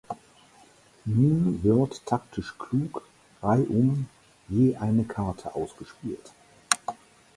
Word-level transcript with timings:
Nun 1.05 1.59
wird 1.61 2.07
taktisch 2.07 2.57
klug 2.57 3.03
reihum 3.43 4.07
je 4.49 4.75
eine 4.77 5.03
Karte 5.03 5.53
ausgespielt. 5.53 6.31